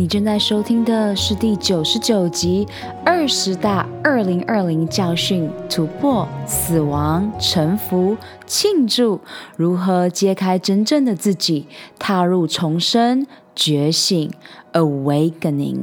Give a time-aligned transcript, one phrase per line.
[0.00, 2.66] 你正在收听的是第九十九集
[3.04, 8.16] 《二十大二零二零教训：突破、死亡、臣服、
[8.46, 9.20] 庆祝，
[9.56, 11.66] 如何揭开真正的自己，
[11.98, 14.30] 踏入重生、觉醒
[14.72, 15.76] （Awakening）。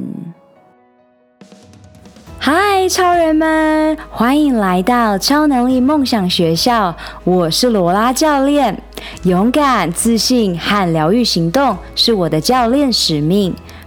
[2.40, 8.82] 嗨，超人们，欢迎来到超能力梦想学校，我是罗拉教练。
[9.22, 13.54] 勇敢、自信和疗愈行动是我的教练使命。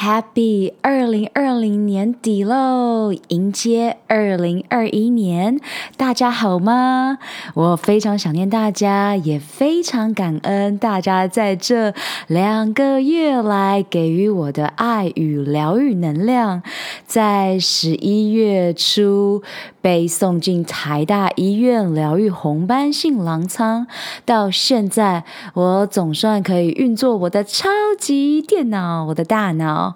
[0.00, 5.60] ！Happy 二零二零年底喽，迎接二零二一年，
[5.98, 7.18] 大家好吗？
[7.52, 11.92] 我非常想念大家，也非常感恩大家在这
[12.28, 16.62] 两个月来给予我的爱与疗愈能量。
[17.06, 19.42] 在十一月初
[19.82, 23.86] 被送进台大医院疗愈红斑性狼疮，
[24.24, 29.89] 到现在我总算可以运作我的超级电脑，我的大脑。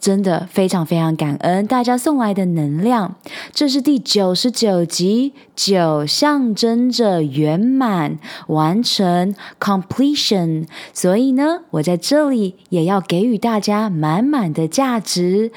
[0.00, 3.16] 真的非常非常感恩大家送来的能量。
[3.52, 10.66] 这是第九十九集，九象征着圆满、完成 （completion）。
[10.94, 15.52] 所以呢，我在这里也要给予大家满满的价值。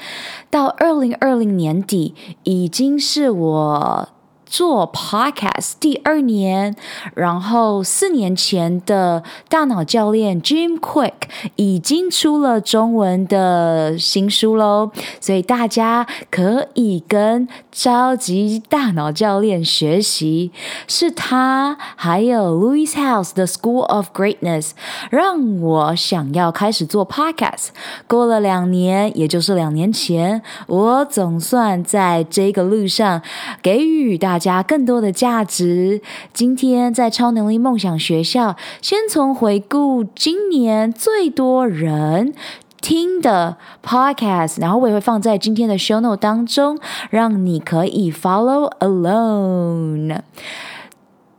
[0.50, 4.08] 到二零二零年底，已经是我。
[4.54, 6.76] 做 Podcast 第二年，
[7.16, 11.10] 然后四年前的大脑教练 Jim Quick
[11.56, 20.52] 已经出了中文的新书喽，所以大家可以跟超级大脑教练学习，
[20.86, 24.70] 是他还有 Louis House 的 School of Greatness
[25.10, 27.70] 让我想要开始做 Podcast。
[28.06, 33.20] 过了两年，也就是两年前，我总算在这个路上
[33.60, 34.43] 给予大家。
[34.44, 36.02] 加更多的价值。
[36.34, 42.34] 今天在超能力梦想学校，先从回顾今年最多人
[42.82, 46.78] 听的 podcast，然后我也会放在今天的 show note 当中，
[47.08, 50.20] 让你可以 follow alone。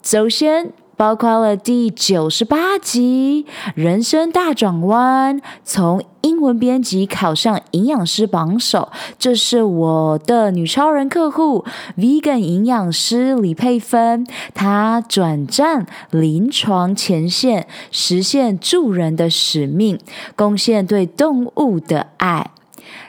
[0.02, 0.74] 首先。
[0.98, 3.46] 包括了第九十八集
[3.76, 8.90] 《人生大转弯》，从英文编辑考上营养师榜首，
[9.20, 11.66] 这是我的女超人客户
[11.98, 20.00] Vegan 营养师李佩芬，她转战临床前线，实现助人的使命，
[20.36, 22.52] 贡献对动物的爱。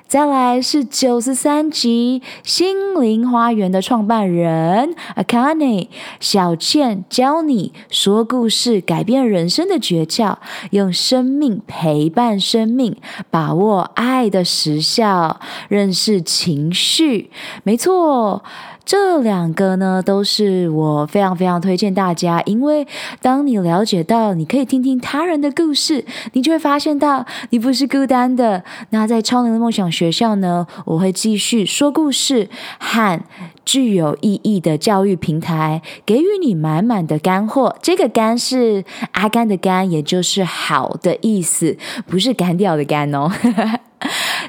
[0.09, 5.89] 再来是九十三集《心灵花园》的创办人 Akane
[6.21, 10.37] 小倩教你说故事，改变人生的诀窍，
[10.71, 12.97] 用生命陪伴生命，
[13.31, 17.31] 把握爱的时效，认识情绪。
[17.65, 18.45] 没错。
[18.85, 22.87] 这两个呢，都是我非常非常推荐大家，因为
[23.21, 28.63] 当你了解到你可以听听他人的故事，你就会发现到你不是孤单的。
[28.91, 33.19] 那在超能的梦想学校呢，我会继续说故事和
[33.65, 37.75] 具有意义的教育平台，给予你满满的干货。
[37.81, 43.33] 这个“干”是阿甘的“干”，也就是好的意思，不是干掉的“干”哦。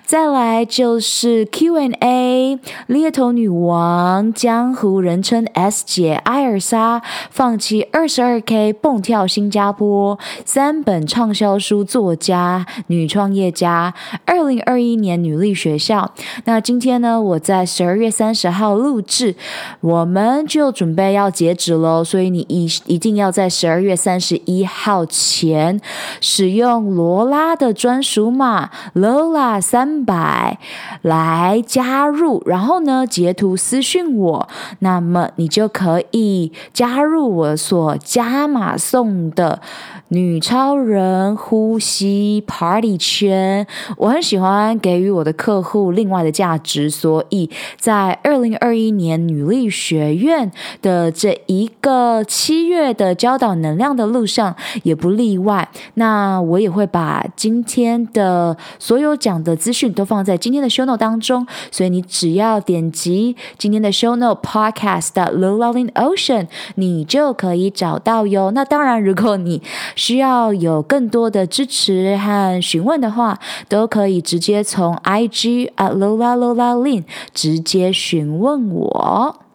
[0.08, 2.58] 再来就是 Q&A，
[2.88, 16.14] 猎头女王，江湖人称 S 姐艾尔莎，放弃二十二 K，蹦跳新加坡，三本畅销书作家，女创业家，二零二一年女力学校。
[16.46, 19.36] 那今天呢，我在十二月三十号录制，
[19.82, 25.82] 我们就准备要截止喽，所以你一一定要在十二月三十一号前
[26.22, 29.97] 使用罗拉的专属码 Lola 三。
[30.06, 30.58] 百
[31.02, 34.48] 来加入，然后呢，截图私讯我，
[34.80, 39.62] 那么你就可以加入我所加码送的
[40.10, 43.66] 女超人呼吸 Party 圈。
[43.98, 50.52] 我很喜欢给予我的客户另外的价值，所以在二零二一年女力学院
[50.82, 55.70] 的这一个七月的教导能量的路上也不例外。
[55.96, 59.87] 那我也会把今天的所有讲的资讯。
[59.88, 68.52] 讯都放在今天的 show note 当中，所以你只要点击今天的 show note podcast 的 Lola Lin Ocean，你就可以找到哟。
[68.52, 69.62] 那当然，如果你
[69.96, 73.40] 需要有更多的支持和询问的话，
[73.70, 77.04] 都可以直接从 IG 啊 Lola Lola Lin
[77.34, 79.47] 直接询问我。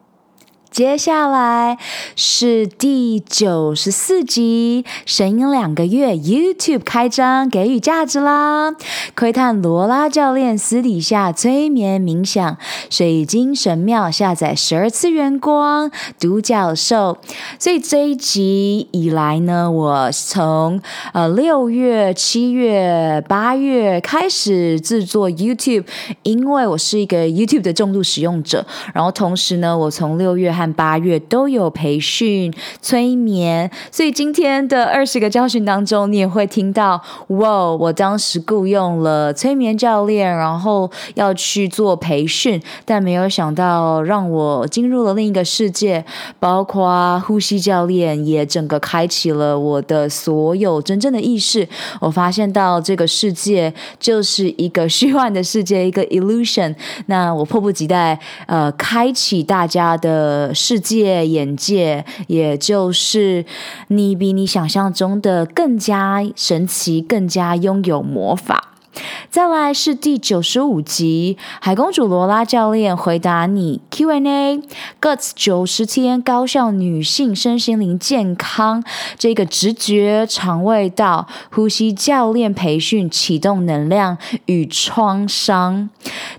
[0.72, 1.76] 接下来
[2.16, 8.74] 是第九十四集，神隐两个月 YouTube 开张，给予价值啦！
[9.14, 12.56] 窥探罗拉教练私底下催眠冥想，
[12.88, 17.18] 水晶神庙下载十二次元光，独角兽。
[17.58, 20.80] 所以这一集以来呢，我从
[21.12, 25.84] 呃六月、七月、八月开始制作 YouTube，
[26.22, 28.64] 因为我是一个 YouTube 的重度使用者，
[28.94, 46.04] 然后同时呢，我从六月还和八月都有培训催眠，所以今天的二十个教训当中，你也会听到，哇，我当时雇佣了催眠教练，然后要去做培训，但没有想到让我进入了另一个世界，
[46.38, 51.68] 包括呼吸教练也整个开启了我的所有真正的意识。
[52.00, 56.74] 我发现到这个世界就是一个虚幻的世界，一个 illusion。
[57.06, 61.22] 那我迫不及待，呃，开启大家的世界。
[61.22, 63.44] 眼界，也就是
[63.88, 68.71] 你比你想象中的更加神奇，更加拥有魔法。
[69.30, 78.84] 再来是第九十五集，海公主罗拉教练回答你 Q&A，Guts 九十天高效女性身心灵健康，
[79.16, 85.88] 这个直觉肠胃道呼吸教练培训启动能量与创伤。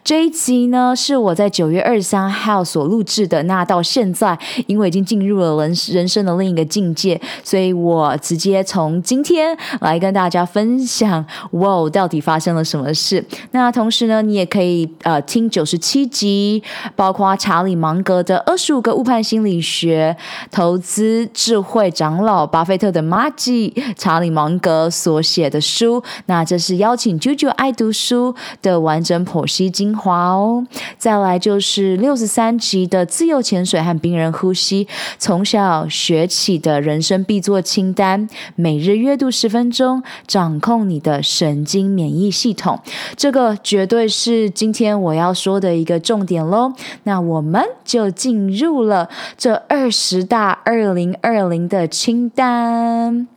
[0.04, 12.94] 这一集呢是我在九月二十三号所录制的，那到现在因为已经进入了人人生的另一个境界，所以我直接从今天来跟大家分享，哇，到底发生了什么？
[12.94, 13.24] 事。
[13.52, 16.62] 那同时呢，你也可以呃听九十七集，
[16.96, 20.16] 包括查理芒格的二十五个误判心理学、
[20.52, 26.04] 投资智慧长老巴菲特的麻吉查理芒格所写的书。
[26.26, 30.66] 那这是邀请啾啾爱读书的完整剖析精华哦。
[30.98, 34.88] 再来就是六十三集的自由潜水和冰人呼吸，
[35.18, 42.78] 从小学起的人生必做清单，每日阅读十分钟，掌控你的神经免疫系统。
[43.16, 46.74] 这个绝对是今天我要说的一个重点喽。
[47.04, 49.08] 那我们就进入了
[49.38, 53.33] 这二十大二零二零的清单。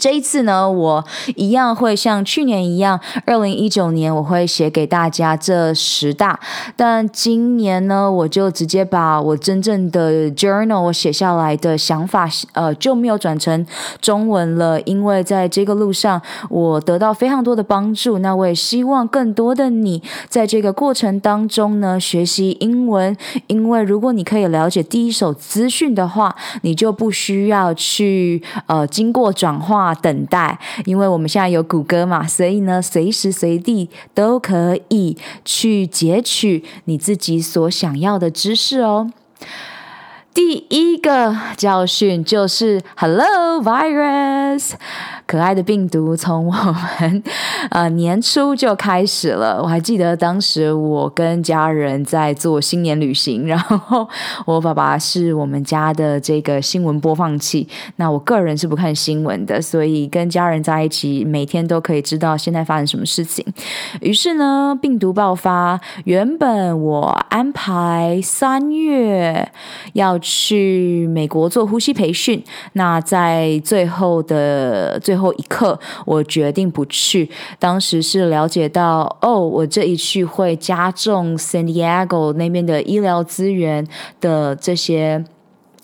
[0.00, 1.04] 这一次呢，我
[1.36, 6.40] 一样会像去年一样，二零一九年我会写给大家这十大，
[6.74, 13.66] 但今年呢，我就直接把我真正的 journal 我写下来的想法，呃，就没有转成
[14.00, 18.20] 中文了，因为在这个路上我得到非常多的帮助。
[18.20, 23.14] 那我也希望更多的你在这个过程当中呢，学习英文，
[23.48, 29.89] 因为如果你可以了解第一手资讯的话，你就不需要去呃经过转化。
[29.94, 39.12] 等待，因为我们现在有谷歌嘛，所以呢，随时随地都可以去截取你自己所想要的知识哦。
[40.32, 44.39] 第一个教训就是 Hello Virus。
[45.26, 47.22] 可爱的病毒从我们
[47.70, 54.08] 呃年初就开始了，我还记得当时我跟家人在做新年旅行，然后
[54.46, 57.68] 我爸爸是我们家的这个新闻播放器。
[57.96, 63.44] 那我个人是不看新闻的，所以跟家人在一起，每天都可以知道现在发生什么事情。
[64.00, 69.50] 于是呢，病毒爆发，原本我安排三月
[69.92, 75.20] 要去美国做呼吸培训，那在最后的呃最后。
[75.20, 77.28] 后一刻，我决定不去。
[77.58, 83.86] 当时是了解到，哦，我这一去会加重 San Diego 那边的医疗资源
[84.18, 85.22] 的这些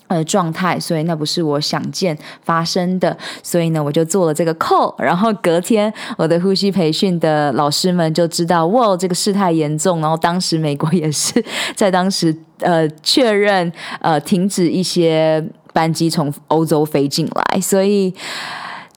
[0.07, 3.15] 呃状态，所以那不是我想见发生的。
[3.43, 4.95] 所以呢，我就做了这个 call。
[4.97, 10.01] 然后隔天，我的呼吸培训的老师们就知道，哇，这个事态严重。
[10.01, 11.45] 然后当时美国也是
[11.75, 13.71] 在当时呃确认
[14.01, 18.15] 呃停止一些班机从欧洲飞进来，所以。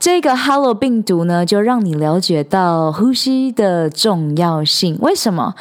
[0.02, 4.96] 这个 Hello 病毒呢，就让你了解到呼吸的重要性。
[5.02, 5.54] 为什么？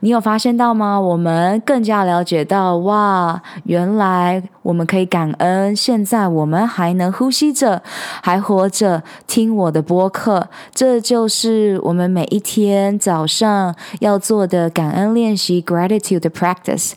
[0.00, 1.00] 你有发现到吗？
[1.00, 7.82] 我们更加了解到，哇，原来我们可以感恩，现在我们还能呼吸着，
[8.22, 10.46] 还活着，听我的播客。
[10.74, 16.92] 这就是我们每一天早上要做的感恩练习 （Gratitude practice）。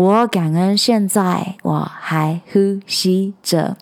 [0.00, 3.76] 我感恩现在我还呼吸着。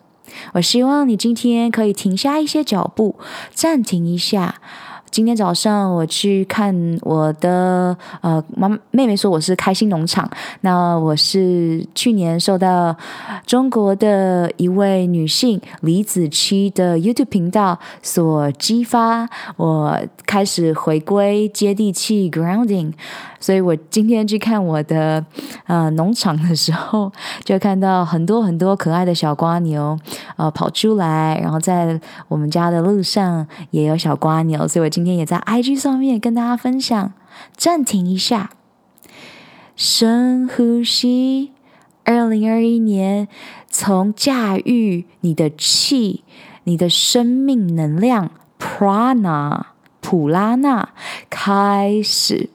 [0.51, 3.15] 我希望你今天可以停下一些脚步，
[3.53, 4.55] 暂停一下，
[5.09, 12.93] 今天早上我去看我的呃妈妹妹说我是开心农场，那我是去年受到
[13.45, 22.91] 中国的一位女性李子柒的 YouTube 频道所激发，我开始回归接地气 grounding，
[23.39, 25.23] 所以我今天去看我的
[25.65, 27.11] 呃农场的时候，
[27.43, 29.97] 就看到很多很多可爱的小瓜牛
[30.37, 37.13] 呃跑出来，然后在我们家的路上也有小瓜牛，所以我今天也在 IG 上面跟大家分享。
[37.55, 38.49] 暂停一下，
[39.75, 41.53] 深呼吸。
[42.03, 43.27] 二零二一年，
[43.69, 46.23] 从驾驭你的气，
[46.63, 49.65] 你的生命能量，Prana
[50.01, 50.89] 普拉纳
[51.29, 52.49] 开始。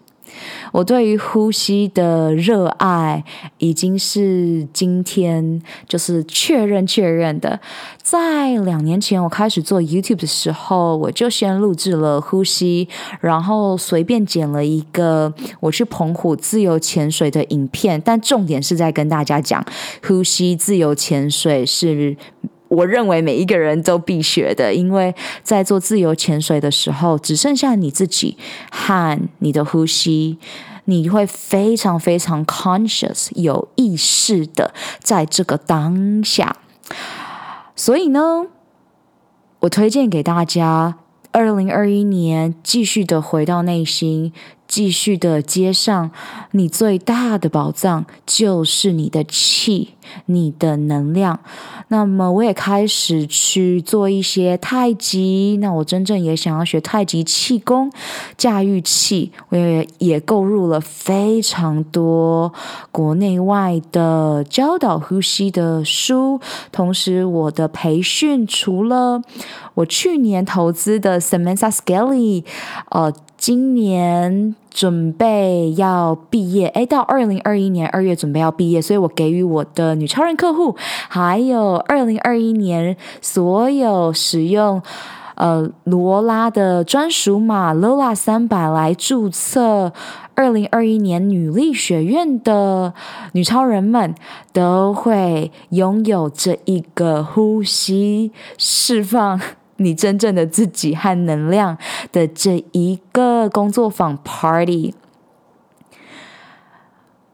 [0.75, 3.23] 我对于呼吸的热爱
[3.59, 7.61] 已经是今天就是确认确认的。
[8.03, 12.89] 在两年前我开始做 YouTube 的时候，我就先录制了呼吸，
[13.21, 18.03] 然后随便剪了一个我去澎湖自由潜水的影片。
[18.05, 19.65] 但重点是在跟大家讲，
[20.05, 22.17] 呼吸自由潜水是。
[22.75, 28.37] 我认为每一个人都必学的，因为在做自由潜水的时候，只剩下你自己
[28.71, 30.39] 和你的呼吸，
[30.87, 36.57] 你会非常非常 conscious 有意识的在这个当下。
[37.77, 38.47] 所以呢，
[39.61, 40.99] 我推荐给大家，
[41.33, 44.33] 二零二一年继续的回到内心。
[44.67, 46.11] 继续的接上，
[46.53, 49.91] 你最大的宝藏就是你的气，
[50.27, 51.41] 你的能量。
[51.89, 57.93] 那么我也开始去做一些太极，那我真正也想要学太极气功，
[58.37, 59.31] 驾驭气。
[59.51, 62.53] 我也也购入了非常多
[62.91, 66.41] 国内外的教导呼吸的书，
[66.73, 69.23] 同时我的培训除了
[69.75, 72.45] 我去年投资的 Samantha Skelly，
[72.91, 73.13] 呃。
[73.47, 80.75] 今年准备要毕业，诶，到二零二一年二月准备要毕业，所以我给予我的女超人客户，
[81.11, 84.81] 还有二零二一年所有使用
[85.35, 89.93] 呃罗拉的专属码 Lola 三百来注册
[90.35, 92.95] 二零二一年女力学院的
[93.33, 94.15] 女超人们，
[94.55, 99.39] 都会拥有这一个呼吸释放。
[99.77, 101.77] 你真正的自己和能量
[102.13, 104.95] 的这一个工作坊 party，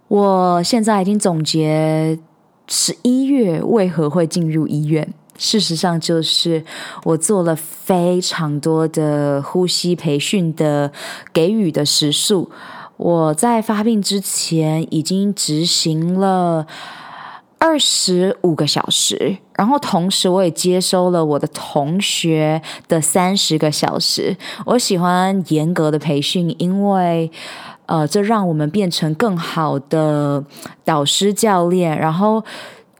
[0.09, 2.19] 我现在已经总结
[2.67, 5.13] 十一月为何会进入医院。
[5.37, 6.65] 事实上，就是
[7.05, 10.93] 我做了非常多的呼吸培训的
[11.33, 12.51] 给予的时数。
[12.97, 16.67] 我在发病之前已经执行了。
[17.63, 24.35] 二十五个小时，然后同时我也接收了我的同学的三十个小时。
[24.65, 27.31] 我喜欢严格的培训，因为
[27.85, 30.43] 呃，这让我们变成更好的
[30.85, 31.97] 导师教练。
[31.97, 32.43] 然后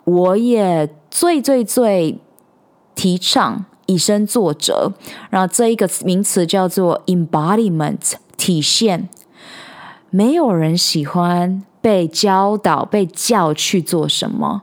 [0.05, 2.19] 我也最最最
[2.95, 4.93] 提倡以身作则，
[5.31, 9.09] 然后这一个名词叫做 embodiment 体现。
[10.11, 11.65] 没有人喜欢。
[11.81, 14.63] 被教导、被叫去做什么，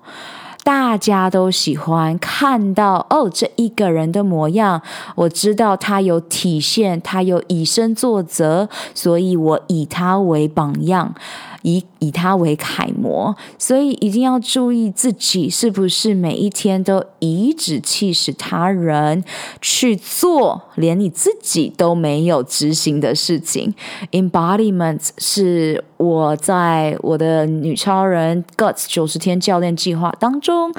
[0.63, 4.81] 大家都喜欢看到哦，这一个人的模样，
[5.15, 11.15] 我知道他有体现，他有以身作则，所以我以他为榜样。
[11.61, 19.23] 以以他为楷模，所以一定要注意自己是不是每一天都颐指气使他人
[19.61, 23.73] 去做，连你自己都没有执行的事情。
[24.11, 30.71] Embodiment 是我在我的女超人 Guts 九十天教练计划当中。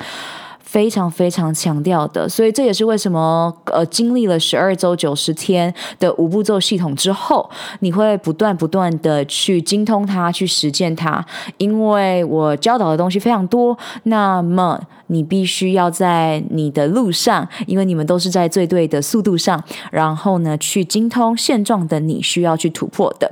[0.68, 7.48] 非常非常强调的，所以这也是为什么呃，经历了十二周九十天的五步骤系统之后，
[7.80, 11.24] 你会不断不断的去精通它，去实践它。
[11.56, 23.30] 因为我教导的东西非常多，那么你必须要在你的路上，因为你们都是在最对的速度上，然后呢，去精通现状的你需要去突破的。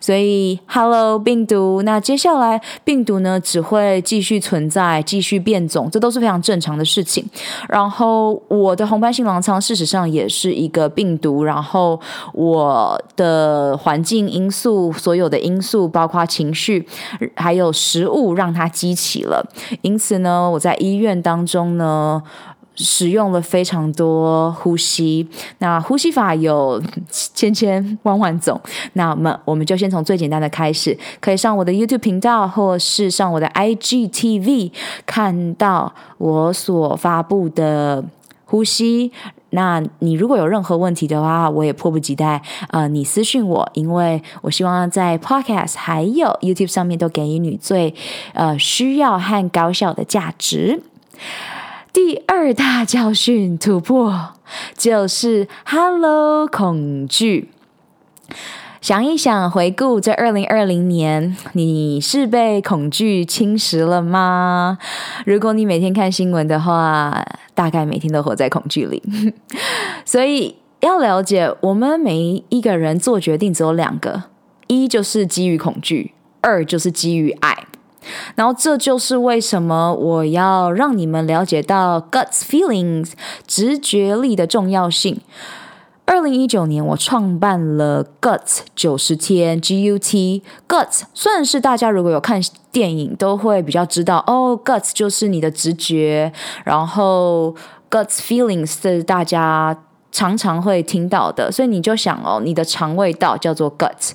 [0.00, 7.24] 所以，Hello 病毒，那接下来病毒呢只会继续存在，继续变种，这都是非常正常的事情，
[7.68, 12.00] 然后我的红斑性狼疮事实上也是一个病毒，然后
[12.32, 16.86] 我的环境因素，所有的因素，包括情绪，
[17.36, 19.46] 还有食物，让它激起了。
[19.82, 22.22] 因此呢，我在医院当中呢。
[22.80, 28.60] 使用了非常多呼吸，那呼吸法有千千万万种。
[28.92, 34.70] 那么我们就先从最简单的开始，可以上我的 YouTube 频道，或是上我的 IGTV，
[35.04, 38.04] 看到我所发布的
[38.44, 39.10] 呼吸。
[39.50, 47.92] 那你如果有任何问题的话，我也迫不及待，呃，你私讯我，因为我希望在 Podcast 还有 YouTube 上面都给予你最
[48.34, 50.80] 呃需要和高效的价值。
[51.92, 54.34] 第二大教训突破
[54.76, 57.50] 就是 Hello 恐惧。
[58.80, 64.78] 想一想，回顾这二零二零年，你是被恐惧侵蚀了吗？
[65.26, 69.02] 如果你每天看新闻的话，大概每天都活在恐惧里。
[70.06, 74.22] 所以要了解，我们每一个人做决定只有两个：
[74.68, 77.57] 一就是基于恐惧，二就是基于爱。
[78.34, 83.12] 然后这就是为什么我要让你们了解到 guts feelings
[83.46, 85.20] 直觉力的重要性。
[86.10, 92.40] 二零一九年，我创办了 Guts 九十天 GUT Guts，算是大家如果有看
[92.72, 96.32] 电影都会比较知道哦，Guts 就是你的直觉，
[96.64, 97.54] 然后
[97.90, 99.76] Guts Feelings 是大家
[100.10, 104.12] 常常会听到的，所以你就想哦，你的肠胃道叫做 Guts，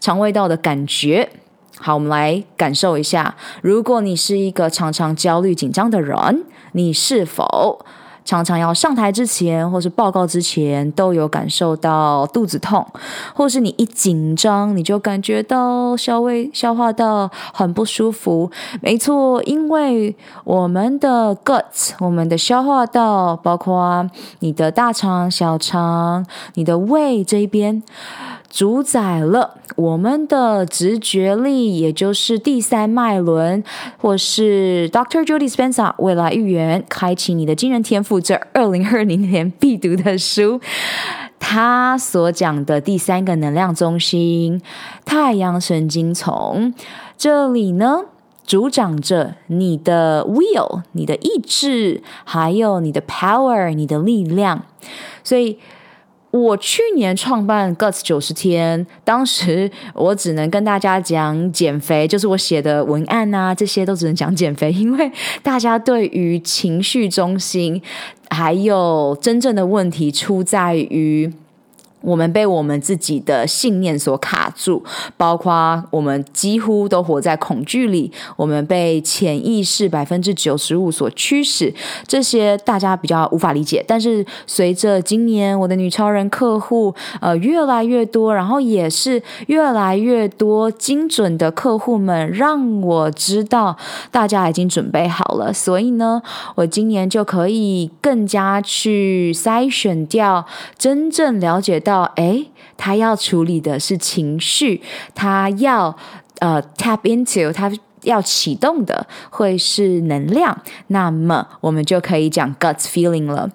[0.00, 1.30] 肠胃道的感觉。
[1.78, 7.84] 好，我们来感受一下，如果你是一个常常焦虑紧张的人，你是否
[8.24, 12.84] 常常要上台之前，或是报告之前，都有感受到肚子痛，
[13.34, 18.50] 或是你一紧张，你就感觉到消胃消化道很不舒服。
[18.80, 27.82] 没错，因为我们的 guts，我们的消化道，包括你的大肠、小肠、你的胃这一边。
[28.56, 33.62] 主宰了我们的直觉力，也就是第三脉轮，
[33.98, 35.26] 或是 Dr.
[35.26, 40.58] Joe Dispenza 未来预言，开启你的惊人天赋这二零二零年必读的书。
[41.38, 44.62] 他所讲的第三个能量中心——
[45.04, 46.72] 太阳神经丛，
[47.18, 48.04] 这里呢，
[48.46, 54.62] 主掌着你的 will、你的意志，还有你的 power、你的力量，
[55.22, 55.58] 所以。
[56.42, 65.10] 我去年创办 Guts 九十天，当时我只能跟大家讲减肥，就是我写的文案啊，这些都只能讲减肥，因为
[65.42, 67.80] 大家对于情绪中心
[68.30, 71.32] 还有真正的问题出在于。
[72.06, 74.84] 我们被我们自己的信念所卡住，
[75.16, 81.74] 包括我们几乎都活在恐惧里，我们被潜意识百分之九十五所驱使，
[82.06, 83.84] 这些大家比较无法理解。
[83.88, 93.76] 但是随着今年我的女超人客户呃越来越多，然后也是越来越多精准的客户们，让我知道
[94.12, 95.52] 大家已经准备好了。
[95.52, 96.22] 所以呢，
[96.54, 100.46] 我今年就可以更加去筛选掉，
[100.78, 101.95] 真正了解到。
[102.02, 104.82] 哎，他要处理的是情绪，
[105.14, 105.96] 他要
[106.40, 113.50] 呃 tap into，他要启动的会是能量，那么我们就可以讲 gut feeling 了。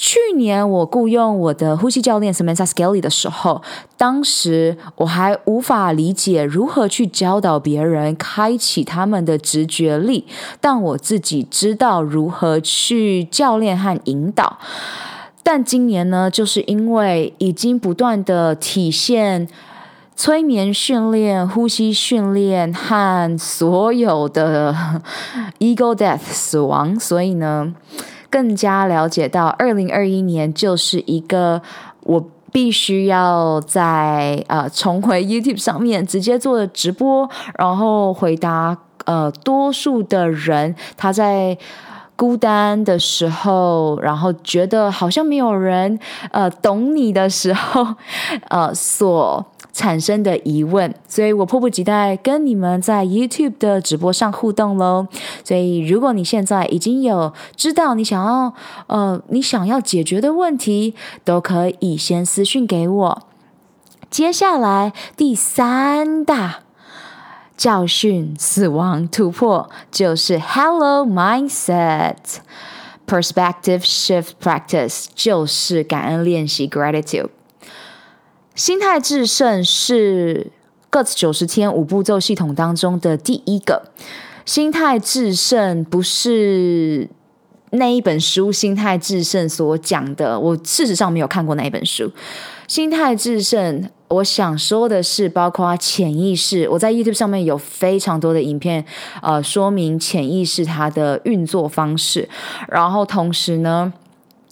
[0.00, 3.60] 去年我雇佣我的呼吸教练 Samantha Skelly 的时候，
[3.96, 10.24] 当时我还无法理解如何去教导别人开启他们的直觉力，
[10.60, 14.58] 但我自己知道如何去教练和引导。
[15.42, 19.48] 但今年呢，就是因为已经不断的体现
[20.14, 24.74] 催眠训练、呼吸训练和所有的
[25.58, 27.72] ego death 死亡，所以呢，
[28.28, 31.62] 更加了解到二零二一年就是一个
[32.02, 41.56] 我必须要在呃重回 YouTube 上面直接做的直播，然后回答呃多数的人他在。
[42.18, 45.96] 孤单的时候，然后觉得好像没有人
[46.32, 47.94] 呃懂你的时候，
[48.50, 55.06] 呃所产生的疑问，所以我迫不及待跟你们在 YouTube 的直播上互动喽。
[55.44, 58.52] 所以如果你现在已经有知道你想要
[58.88, 63.22] 呃你想要解决的问题，都可以先私讯给我。
[64.10, 66.67] 接下来第三大。
[67.58, 72.14] 教训、死亡、突破，就是 Hello Mindset
[73.04, 77.30] Perspective Shift Practice，就是感恩练习 Gratitude。
[78.54, 80.52] 心态致胜是
[80.90, 83.90] Guts 九十天五步骤系统当中的第一个。
[84.44, 87.08] 心态致胜不是
[87.72, 92.10] 那一本书《心态致胜》所讲的，我事实上没有看过那一本书。
[92.68, 93.90] 心态致胜。
[94.08, 98.84] 我想说的是，包括潜意识，我在 YouTube 上面有非常多的影片，
[99.20, 102.28] 呃，说明潜意识它的运作方式。
[102.68, 103.92] 然后同时呢，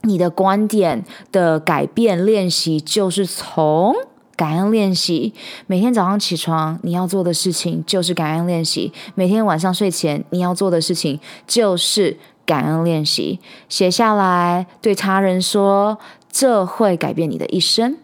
[0.02, 3.94] 你的观点的改变练习，就是从
[4.34, 5.32] 感恩练习。
[5.66, 15.96] 每天早上起床你要做的事情就是感恩练习，每天晚上睡前你要做的事情就是感恩练习，写下来，对他人说，
[16.30, 17.96] 这会改变你的一生。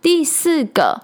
[0.00, 1.02] 第四个，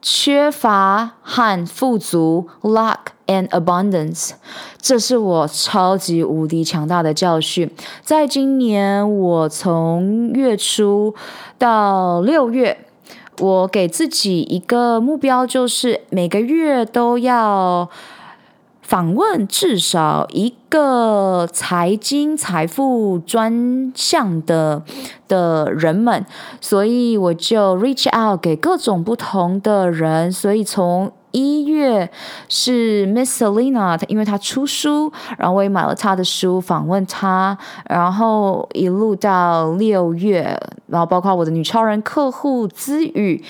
[0.00, 4.32] 缺乏和富足 （lack and abundance），
[4.80, 7.70] 这是我超级无敌强大的教训。
[8.02, 11.14] 在今年，我从月初
[11.58, 12.86] 到六月，
[13.38, 17.88] 我给自己一个目标，就是每个月都要。
[18.82, 24.82] 访问至少一个财经财富专项的
[25.28, 26.26] 的人们，
[26.60, 30.30] 所以我就 reach out 给各种不同的人。
[30.30, 32.10] 所以从一月
[32.48, 37.56] 是 Miss Selena，因为她出书，然后我也买了她的书，访问她，
[37.88, 43.42] 然后一路到六月，然后包括我的女超人客户资语，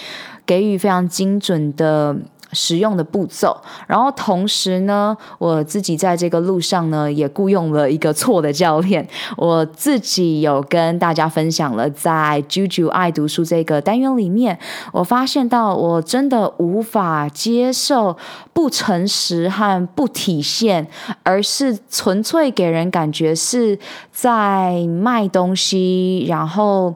[0.46, 2.14] 给予非常精准的。
[2.52, 9.06] 实用的步骤，然后同时呢，我自己在这个路上呢，也雇佣了一个错的教练。
[9.36, 14.58] 我自己有跟大家分享了，在 Juju 爱读书这个单元里面，
[14.92, 18.16] 我发现到我真的无法接受
[18.52, 20.86] 不诚实和不体现，
[21.22, 23.78] 而是纯粹给人感觉是
[24.10, 26.94] 在卖东西，然后。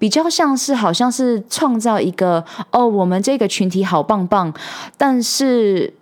[0.00, 4.52] 比较像是，好像是创造一个哦，我们这个群体好棒棒，
[4.96, 5.92] 但是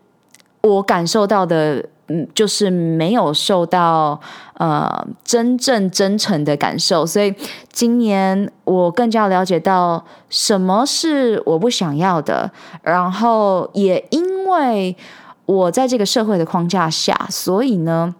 [0.62, 4.20] 我感受到的，嗯，就是没有受到
[4.54, 7.34] 呃真正真诚的感受，所以
[7.72, 12.50] 今年我更加了解到什么是我不想要的，
[12.82, 14.96] 然后也因为
[15.44, 18.14] 我在这个社会的框架下，所以呢。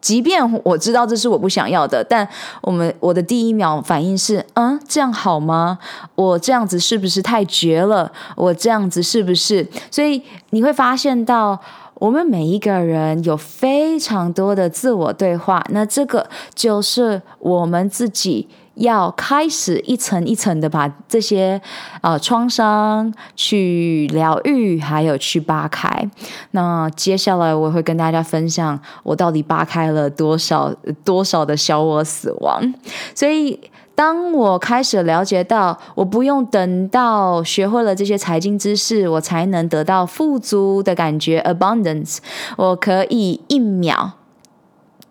[0.00, 2.26] 即便我知道这是我不想要的，但
[2.62, 5.78] 我们我的第一秒反应是，嗯，这样好吗？
[6.14, 8.10] 我这样子是不是太绝了？
[8.36, 9.66] 我这样子是不是？
[9.90, 11.60] 所以你会发现到，
[11.94, 18.48] 我们每一个人有非常多的自我对话，那这个就是我们自己。
[18.80, 21.60] 要开始一层一层的把这些
[22.00, 26.10] 呃创伤去疗愈，还有去扒开。
[26.52, 32.74] 那接下来我会跟大家分享我到底扒开了多少多少的小我死亡。
[33.14, 33.60] 所以
[33.94, 42.16] 当我开始了解到，我不用等到学会了这些财经知识，我才能得到富足的感觉 （abundance）。
[42.56, 44.12] 我可以一秒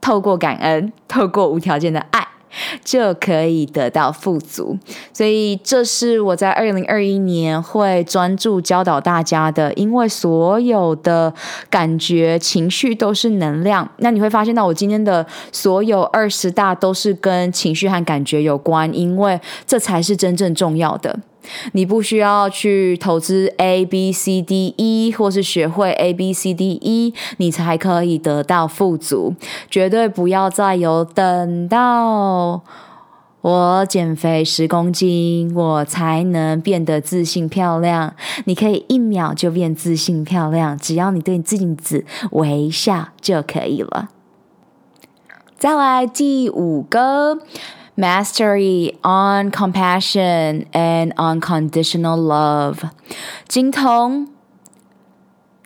[0.01, 2.28] 透过感恩，透过无条件的爱。
[2.83, 4.77] 就可以得到富足，
[5.13, 9.71] 所以这是我在二零二一年会专注教导大家的。
[9.73, 11.33] 因为所有的
[11.69, 21.19] 感觉、情绪都是能量，那你会发现到我今天的所有二十大都是跟情绪和感觉有关，因为这才是真正重要的。
[21.71, 29.35] 你不需要去投资 A B C D E，或是学会 A B C D E，你才可以得到富足。
[29.69, 32.61] 绝对不要再有等到
[33.41, 38.13] 我减肥十公斤，我才能变得自信漂亮。
[38.45, 44.09] 你可以一秒就变自信漂亮，只要你对你镜子微笑就可以了。
[45.57, 47.39] 再来第五个。
[47.99, 52.89] Mastery on compassion and unconditional love，
[53.45, 54.29] 精通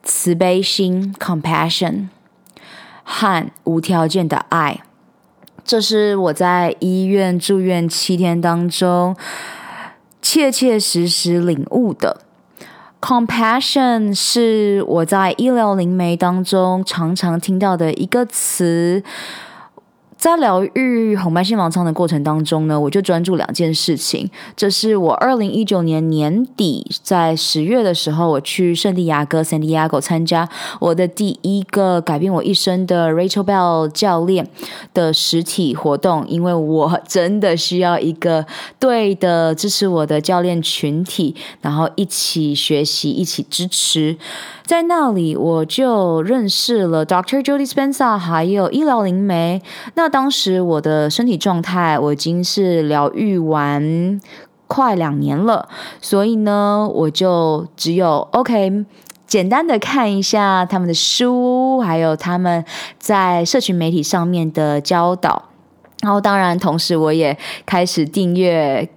[0.02, 2.08] 慈悲心 （compassion）
[3.04, 4.82] 和无条件的爱。
[5.64, 9.16] 这是我在医院住院七天当中
[10.20, 12.22] 切切实实领悟的。
[13.00, 19.04] Compassion 是我在医疗灵媒当中常常听到的一个词。
[20.24, 24.32] 在疗愈红斑性狼疮的过程当中呢，我就专注两件事情。
[24.56, 30.48] 这是我二零一九年年底在十月的时候，我去圣地亚哥 （San Diego） 参加
[30.80, 34.48] 我的第一个改变我一生的 Rachel Bell 教练
[34.94, 38.46] 的实体活动，因为我真的需要一个
[38.80, 44.16] 对的支持我的教练群体，然后一起学习，一起支持。
[44.66, 47.44] 在那里，我就认识了 Dr.
[47.44, 49.62] Jody Spencer，还有医疗灵媒。
[49.96, 54.22] 那当时我的身体状态，我已经是疗愈完
[54.68, 55.68] 快两年了，
[56.00, 58.86] 所以呢，我就只有 OK，
[59.26, 62.64] 简单的看一下他们的书，还有他们
[63.00, 65.46] 在社群媒体上面的教导。
[66.04, 68.88] 然后，当然，同时我也开始订阅。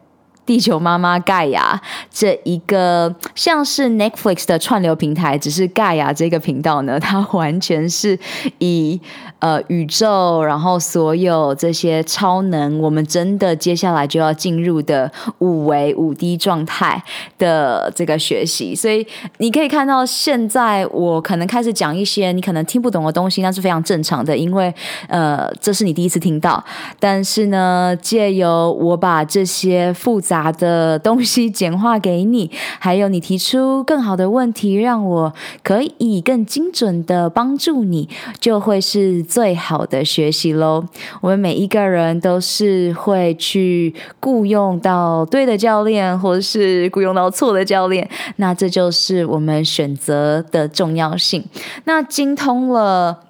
[0.47, 1.79] 地球妈妈盖亚
[2.09, 8.17] 这一个像是 Netflix 的串流平台，只是盖亚这个频道呢，它完全是
[8.59, 9.01] 以
[9.41, 17.03] 呃宇宙，然后所有这些超能，我们真的接下来就要进入的五维五 D 状态
[17.37, 19.05] 的这个学习，所以
[19.39, 24.73] 你可以看到现在我可能开始讲一些你可能听不懂的东西，那是非常正常的，因为
[25.09, 26.65] 呃这是你第一次听到，
[27.01, 30.36] 但是呢，借由我把这些复杂。
[30.37, 38.07] 答的东西简化给你， 还有你提出更好的问题，让我可以更精准的帮助你，
[38.39, 40.85] 就会是最好的学习喽。
[41.23, 51.43] 我们每一个人都是会去雇佣到对的教练，或是雇佣到错的教练，那这就是我们选择的重要性。
[51.85, 53.21] 那精通了。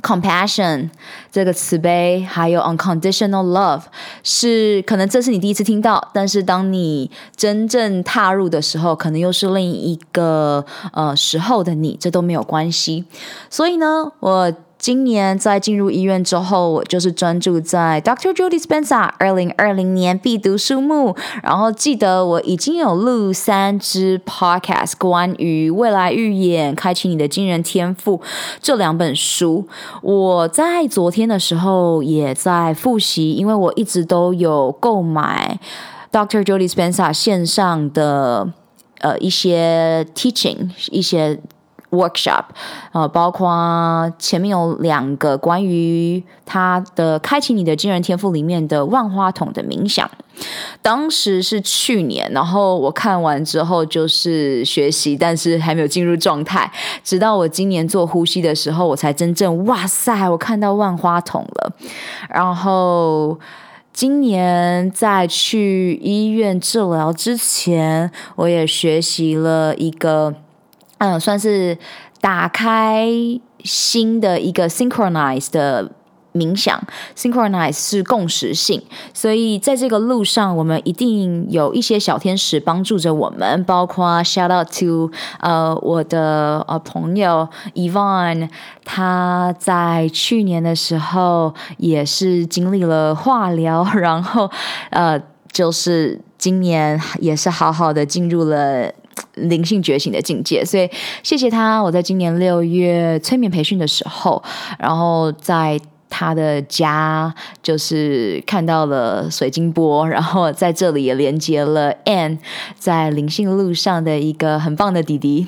[0.00, 0.90] Compassion
[1.30, 3.82] 这个慈悲，还有 unconditional love，
[4.22, 13.04] 是可能这是你第一次听到，但是当你真正踏入的时候，可能又是另一个呃时候的你，这都没有关系。
[13.48, 14.52] 所以呢，我。
[14.80, 18.32] 今年在进入医院之后，我就是专注在 Dr.
[18.32, 21.14] Judy Spencer 二零二零年必读书目。
[21.42, 28.22] 然后记得我已经有录三支 Podcast 关于未来预演、开启你的惊人天赋
[28.62, 29.68] 这两本书。
[30.00, 35.60] 我在昨天的时候也在复习，因为我一直都有购买
[36.10, 36.42] Dr.
[36.42, 38.50] Judy Spencer 线上的
[39.00, 41.38] 呃一些 teaching 一些。
[41.90, 42.44] workshop，
[42.92, 50.08] 呃，包括前面有两个关于他的开启你的惊人天赋里面的万花筒的冥想，
[50.80, 56.70] 当时是去年，然后我看完之后就是学习，但是还没有进入状态，
[57.02, 61.72] 直到我今年做呼吸的时候，我才真正哇塞，我看到万花筒了。
[62.28, 63.38] 然后
[63.92, 70.34] 今年在去医院治疗之前，我也学习了一个。
[71.00, 71.76] 嗯，算是
[72.20, 73.08] 打开
[73.64, 75.90] 新的一个 synchronize 的
[76.34, 76.78] 冥想
[77.16, 78.82] ，synchronize 是共识性，
[79.14, 85.10] 所以在这个路上，我们一定有一些小天使帮助着我们，包括 shout out to
[85.40, 88.50] 呃我的呃朋友 Yvonne，
[88.84, 94.50] 他在去年的时候也是经历了化疗，然后
[94.90, 95.18] 呃
[95.50, 98.92] 就是今年也是好好的进入了。
[99.34, 100.88] 灵性觉醒的境界，所以
[101.22, 101.80] 谢谢他。
[101.80, 104.42] 我在今年六月催眠培训的时候，
[104.78, 105.80] 然后在。
[106.10, 112.36] 他的家就是看到了水晶波，然后在这里也连接了 Anne
[112.78, 115.46] 在灵性路上的一个很棒的弟弟，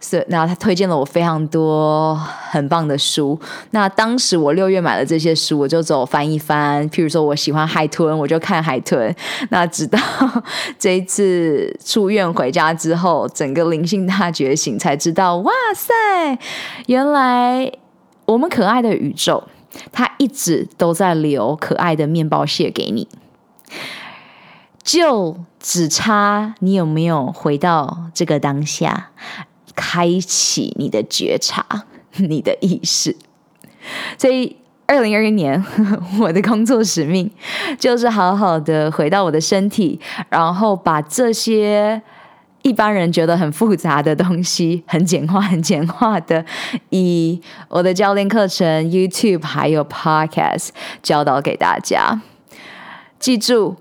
[0.00, 2.16] 所以那他推荐了我非常多
[2.50, 3.38] 很棒的书。
[3.72, 6.88] 那当时我六月买了这些书，我就走翻一翻。
[6.90, 9.14] 譬如说我喜欢海豚，我就看海豚。
[9.50, 9.98] 那直到
[10.78, 15.92] 这一次出院回家之后，整个灵性大觉醒，才知道哇塞，
[16.86, 17.70] 原来
[18.24, 19.44] 我们可爱的宇宙。
[19.92, 23.08] 他一直都在留可爱的面包屑给你，
[24.82, 29.10] 就只差你有没有回到这个当下，
[29.74, 31.84] 开启你的觉察，
[32.16, 33.16] 你的意识。
[34.18, 35.64] 所以，二零二一年
[36.20, 37.30] 我的工作使命
[37.78, 42.02] 就是好好的回到我的身体，然后把这些。
[42.62, 46.44] 一般人觉得很复杂的东西，很简化、很简化的，
[46.90, 50.70] 以我的教练课程、YouTube 还有 Podcast
[51.02, 52.20] 教导给大家。
[53.18, 53.76] 记住，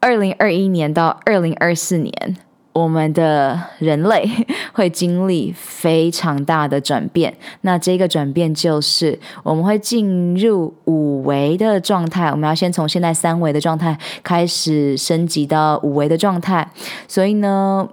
[0.00, 2.36] 二零二一年到二零二四年。
[2.74, 4.28] 我们的人类
[4.74, 12.28] 会经历非常大的转变，那这个转变就是我们会进入五维的状态。
[12.28, 16.68] 我们要先从现在三维的状态开始升级到五维的状态，
[17.06, 17.88] 所以呢，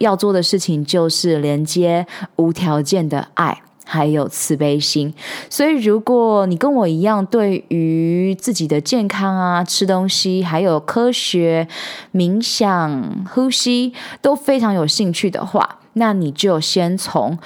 [0.00, 3.62] 要做的事情就是连接无条件的爱。
[3.88, 5.14] 还有慈悲心，
[5.48, 11.68] 所以如果你跟我一样，对于自己的健康啊、吃东西，还有科学、
[12.12, 17.38] 冥想、呼吸都非常有兴趣的话，那你就先从。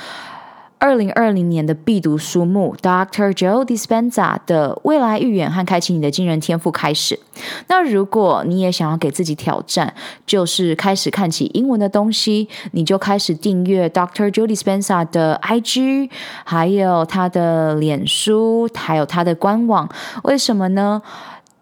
[0.80, 3.34] 二零二零年的必读书目，Dr.
[3.34, 7.20] Joe Dispenza 的《未来预言和开启你的惊人天赋》开始。
[7.68, 9.92] 那如果你也想要给自己挑战，
[10.24, 14.30] 就是开始看起英文的东西，你就开始订阅 Dr.
[14.30, 16.08] Joe Dispenza 的 IG，
[16.44, 19.86] 还有他的脸书，还有他的官网。
[20.24, 21.02] 为什么呢？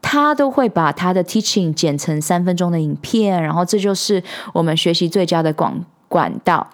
[0.00, 6.64] 他都会把他的 teaching 剪成三分钟的影片，然后这就是我们学习最佳的广管道。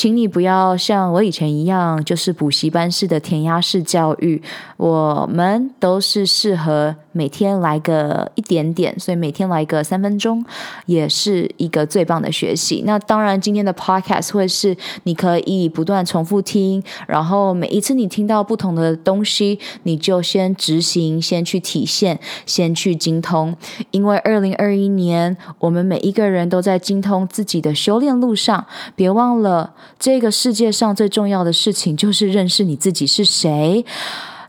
[0.00, 4.42] 请你不要像我以前一样，就是补习班式的填鸭式教育。
[4.78, 10.42] 我们都是适合每天来个一点点，所以每天来个三分钟，
[10.86, 12.82] 也是一个最棒的学习。
[12.86, 23.54] 那当然，今天的 podcast 会是你可以不断重复听，然后每一次你听到不同的东西，你就先执行，先去体现，先去精通。
[23.90, 28.64] 因为二零二一年，我们每一个人都在精通自己的修炼路上，
[28.96, 29.74] 别忘了。
[29.98, 33.84] 这个世界上最重要的事情就是认识你自己是谁。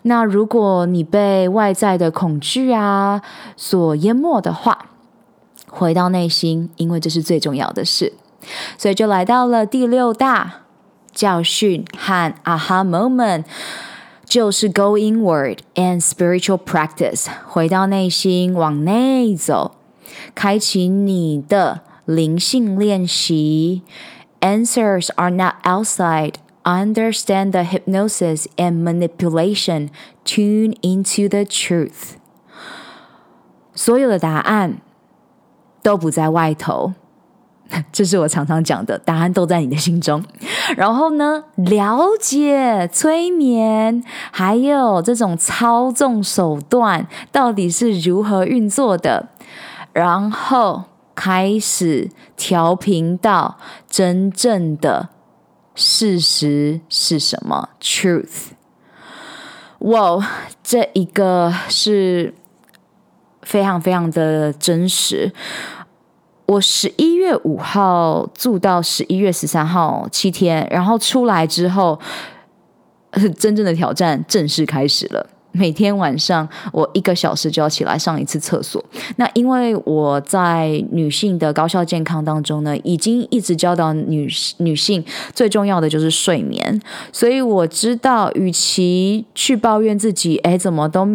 [0.04, 3.22] 那如果你被外在的恐惧啊
[3.56, 4.88] 所淹没的话，
[5.68, 8.14] 回到内心，因为这是最重要的事。
[8.78, 10.64] 所以就来到了第六大
[11.14, 13.44] 教训和 aha moment，
[14.26, 19.76] 就是 go inward and spiritual practice，回到内心，往内走，
[20.34, 23.84] 开启你的灵性练习。
[24.41, 26.35] Answers are not outside.
[26.65, 29.91] Understand the hypnosis and manipulation.
[30.25, 32.17] Tune into the truth.
[33.75, 34.79] 所有的答案
[35.83, 36.95] 都不在外头，
[37.93, 40.25] 这是我常常讲的，答案都在你的心中。
[40.77, 49.29] 然后呢，了解催眠还有这种操纵手段到底是如何运作的，
[49.93, 50.85] 然后。
[51.24, 55.10] 开始调频到真正的
[55.76, 58.54] 事实是什么？Truth。
[59.82, 60.28] 哇，
[60.64, 62.34] 这一个是
[63.44, 65.32] 非常非常的真实。
[66.48, 72.00] 我十一月五号住到十一月十三号七天，然后出来之后，
[73.38, 75.30] 真正的挑战正式开始了。
[75.52, 78.84] 每天晚上我一个小时就要起来上一次厕所。
[79.18, 91.08] 那因为我在女性的高效健康当中呢，已经一直教导女女性最重要的就是睡眠，所以我知道，与其去抱怨自己，哎，怎么都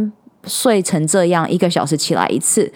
[0.45, 2.73] 睡成这样，一个小时起来一次，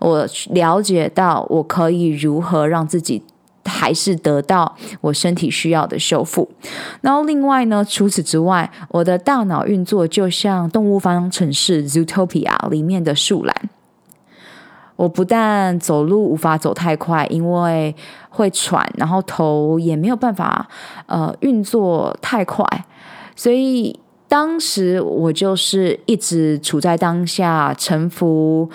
[0.00, 3.22] 我了解到我可以如何让自己。
[3.64, 6.50] 还是得到我身体需要的修复。
[7.00, 13.54] 然后另外呢，除此之外，我的大脑运作就像动物方程式 Zootopia 里面的树懒。
[14.96, 17.96] 我不但走路无法走太快，因为
[18.28, 20.68] 会喘，然后头也没有办法
[21.06, 22.64] 呃运作太快，
[23.34, 23.98] 所以
[24.28, 28.70] 当时我就是一直处在当下，臣服，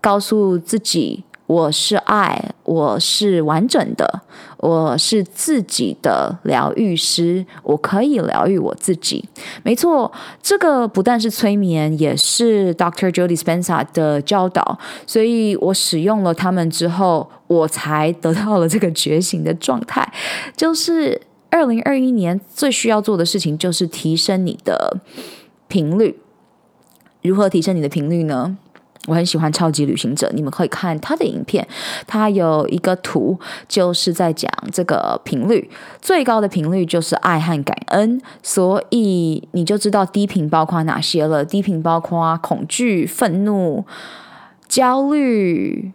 [0.00, 1.22] 告诉自己。
[1.52, 4.22] 我是爱，我是完整的，
[4.56, 9.28] 我是自己的疗愈师，我可以疗愈我自己。
[9.62, 10.10] 没错，
[10.42, 13.12] 这个不但是催眠，也是 Dr.
[13.12, 14.78] Jody Spencer 的教导。
[15.06, 20.10] 所以我使用了他们之后，我才得到了这个觉醒的状态。
[20.56, 24.96] 就是二零二一年最需要做的事情，就是提升你的
[25.68, 26.18] 频率。
[27.20, 28.56] 如何提升你的频率呢？
[29.08, 31.66] 我很喜欢超级旅行者，你们可以看他的影片，
[32.06, 33.36] 他有一个图，
[33.66, 35.68] 就是在讲这个频率，
[36.00, 41.44] 最高的频率就是爱和感恩，所以你就知道低频包括哪些了。
[41.44, 43.84] 低频包括恐惧、愤怒、
[44.68, 45.92] 焦虑、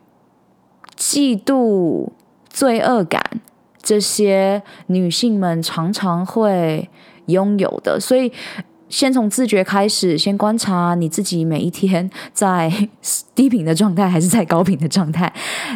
[0.97, 2.09] 嫉妒、
[2.49, 3.39] 罪恶感，
[3.81, 6.89] 这些女性们常常会
[7.27, 8.33] 拥有的，所以。
[8.89, 12.71] 先从自觉开始，先观察你自己每一天在
[13.35, 15.31] 低频的状态还是在高频的状态，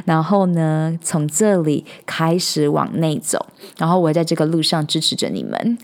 [0.05, 3.45] 然后呢，从这里开始往内走，
[3.77, 5.77] 然后我在这个路上支持着你们。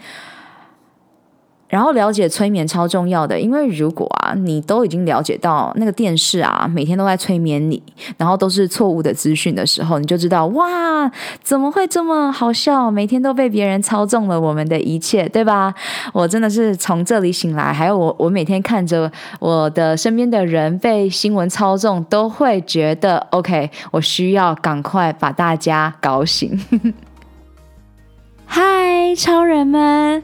[1.69, 7.83] 然后了解催眠超重要的，因为如果啊，你都已经了解到那个电视啊，每天都在催眠你，
[8.17, 11.11] 然后都是错误的资讯的时候，你就知道哇，
[11.43, 12.89] 怎么会这么好笑？
[12.89, 15.73] 每天都被别人操纵了我们的一切，对吧？
[16.13, 26.57] 我真的是从这里醒来，还有我，我每天看着我的身边的人被新闻操纵，都会觉得 OK，我需要赶快把大家搞醒。
[28.45, 30.23] 嗨，超人们！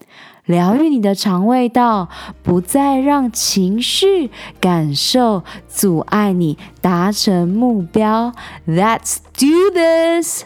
[0.45, 2.09] 疗愈你的肠胃道，
[2.41, 8.33] 不再让情绪感受阻碍你达成目标。
[8.67, 10.43] Let's do this！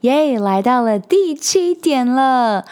[0.00, 2.64] 耶，来到了第七点了。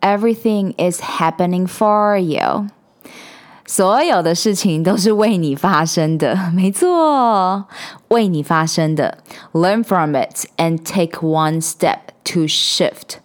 [0.00, 2.68] Everything is happening for you。
[3.66, 7.66] 所有的事情都是为你发生的，没错，
[8.08, 9.18] 为你发生的。
[9.52, 13.19] Learn from it and take one step to shift。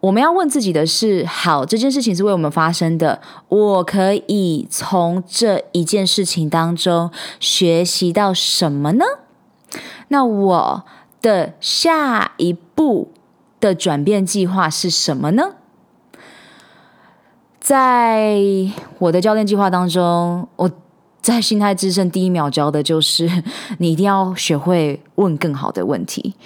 [0.00, 9.04] 我们要问自己的是：好，这件事情是为我们发生的，我可以从这一件事情当中学习到什么呢？
[10.08, 10.84] 那我
[11.20, 13.10] 的下一步
[13.58, 15.54] 的转变计划是什么呢？
[17.58, 18.40] 在
[18.98, 20.70] 我的教练计划当中，我
[21.20, 23.42] 在心态致胜第一秒教的就是，
[23.78, 26.36] 你一定要学会问更好的问题，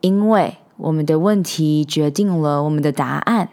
[0.00, 3.50] 因为我们的问题决定了我们的答案。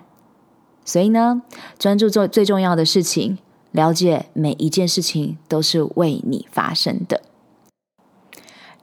[0.83, 1.41] 所以呢，
[1.77, 3.37] 专注做最重要的事情，
[3.71, 7.21] 了解每一件事情都是为你发生的。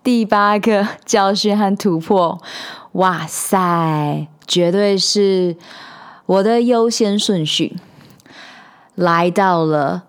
[0.03, 2.43] 第八个教训和突破，
[2.93, 5.57] 哇塞，绝对是
[6.27, 7.77] 我的优先顺序。
[8.97, 10.03] 来到了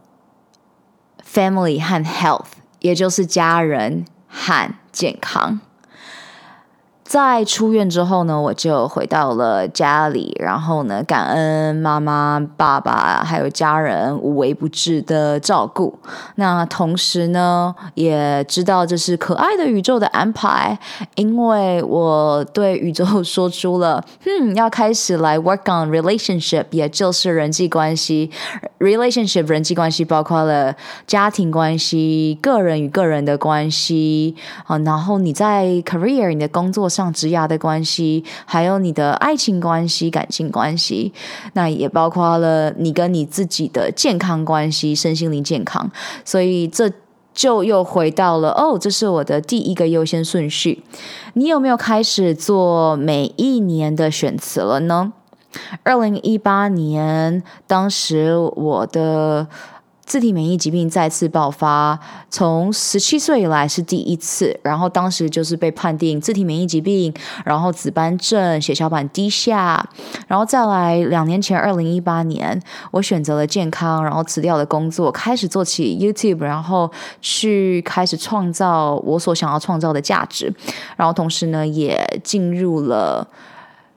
[1.23, 2.47] family 和 health，
[2.79, 5.61] 也就是家人和健康。
[7.13, 15.99] 在出院之后呢，我就回到了家里，然后呢，感恩妈妈、爸爸还有家人无微不至的照顾。
[16.37, 20.79] 那同时呢，也知道这是可爱的宇宙的安排，
[21.13, 28.31] 因为我对宇宙说出了， 嗯，要开始来 work on relationship，也就是人际关系。
[28.79, 34.35] relationship 人际关系包括了家庭关系、个人与个人的关系
[34.65, 37.02] 啊，然后你在 career 你的工作上。
[37.11, 41.11] 职涯的关系，还有你的爱情关系、感情关系，
[41.53, 45.91] 那也包括了你跟你自己的健康关系、身心灵健康。
[46.23, 46.91] 所以这
[47.33, 50.83] 就又回到了哦，这是我的第一个优先顺序。
[51.33, 55.13] 你有没有开始做每一年的选词了呢？
[55.81, 59.47] 二零一八年，当时我的。
[60.05, 61.97] 自体免疫疾病再次爆发，
[62.29, 64.59] 从十七岁以来是第一次。
[64.61, 67.13] 然后当时就是被判定自体免疫疾病，
[67.45, 69.89] 然后紫斑症、血小板低下。
[70.27, 76.91] 然后再来两年前，二零一八年，我选择了健康，然后辞掉了工作，开始做起 YouTube，然后
[77.21, 80.53] 去开始创造我所想要创造的价值。
[80.97, 83.27] 然后同时呢，也进入了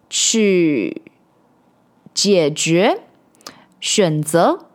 [0.09, 1.03] 去
[2.15, 3.01] 解决
[3.81, 4.66] 选择。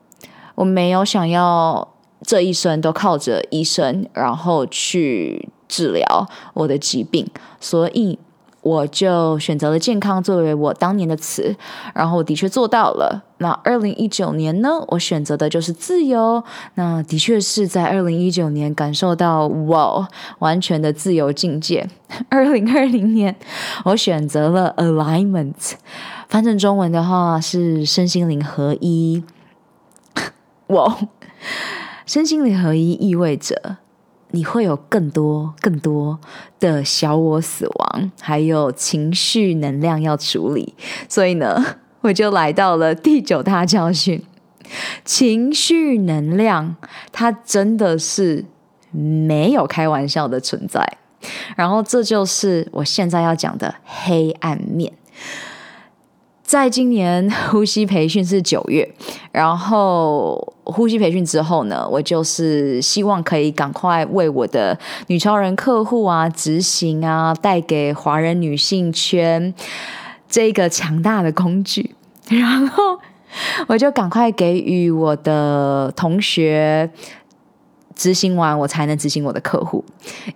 [0.55, 1.87] 我没有想要
[2.23, 7.27] 这一生都靠着医生，然后去治疗我的疾病，
[7.59, 8.19] 所以
[8.61, 11.55] 我就选择了健康作为我当年的词，
[11.95, 13.23] 然后我的确做到了。
[13.39, 16.43] 那二零一九年呢，我选择的就是自由。
[16.75, 21.89] 那的确是在二零一九年感受到哇，完全的自由境界。
[22.29, 23.35] 二零二零年，
[23.85, 25.71] 我选择了 alignment，
[26.29, 29.23] 翻成中文的话是身心灵合一。
[30.71, 30.97] 哇，
[32.05, 33.77] 身心灵合一意味着
[34.31, 36.19] 你会有更多更多
[36.59, 40.73] 的小我死亡，还有情绪能量要处理。
[41.09, 41.63] 所以呢，
[42.01, 44.23] 我就来到了第九大教训：
[45.03, 46.75] 情绪能量，
[47.11, 48.45] 它真的是
[48.91, 50.97] 没有开玩笑的存在。
[51.55, 54.93] 然后，这就是我现在要讲的黑暗面。
[56.51, 58.85] 在今年 呼吸培训是九月，
[59.31, 60.35] 然后
[60.65, 64.77] 呼吸培训之后呢，我就是希望可以赶快为我的
[65.07, 69.53] 女超人客户啊执行啊，带给华人女性圈
[70.27, 71.95] 这个强大的工具，
[72.27, 72.99] 然后
[73.67, 76.91] 我就赶快给予我的同学
[77.95, 79.85] 执行完，我才能执行我的客户。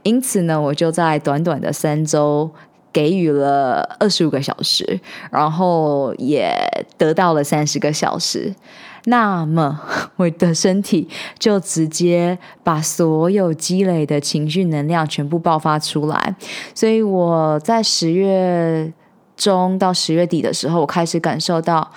[0.03, 2.49] 因此呢，我就在短短的三周。
[2.95, 4.97] 给予了二十五个小时，
[5.29, 6.49] 然后也
[6.97, 8.55] 得到了三十个小时，
[9.07, 9.81] 那么
[10.15, 16.37] 我的身体就直接把所有积累的情绪能量全部爆发出来。
[16.73, 18.93] 所以我在十月
[19.35, 21.91] 中到十月底的时候，我开始感受到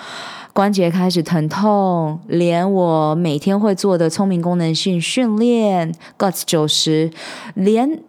[0.52, 7.12] 关节开始疼痛，连我每天会做的聪明功能性训练 g o t s 九十，
[7.54, 8.00] 连。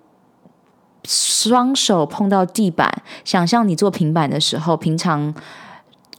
[1.10, 5.34] 双手碰到地板，想象你做平板的时候，平常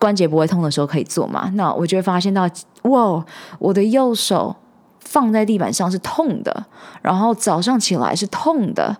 [0.00, 1.52] 关节不会痛的时候可以做吗？
[1.54, 2.48] 那我就会发现到，
[2.82, 3.24] 哇，
[3.60, 4.56] 我的右手
[4.98, 6.66] 放在地板上是痛的，
[7.02, 8.96] 然后早上起来是痛的，